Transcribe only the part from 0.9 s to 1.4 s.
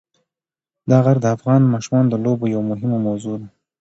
غر د